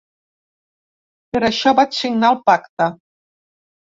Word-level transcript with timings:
Per 1.35 1.41
això 1.49 1.75
vaig 1.79 1.93
signar 1.99 2.33
el 2.35 2.39
pacte. 2.47 2.87